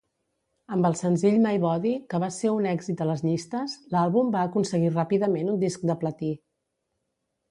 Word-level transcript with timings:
Amb 0.75 0.87
el 0.87 0.95
senzill 0.99 1.35
"My 1.43 1.59
Body", 1.65 1.91
que 2.13 2.19
va 2.23 2.29
ser 2.37 2.53
un 2.53 2.69
èxit 2.71 3.03
a 3.05 3.07
les 3.09 3.21
llistes, 3.27 3.75
l'àlbum 3.95 4.33
va 4.39 4.47
aconseguir 4.49 4.89
ràpidament 4.95 5.53
un 5.57 5.63
disc 5.65 5.87
de 5.91 5.97
platí. 6.05 6.33